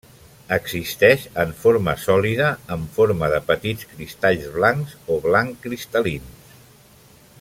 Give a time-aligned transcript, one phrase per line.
[0.55, 6.57] Existeix en forma sòlida en forma de petits cristalls blancs o blanc cristal·lins.